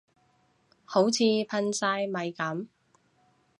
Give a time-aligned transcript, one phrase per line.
[0.83, 2.65] 好似噴曬咪噉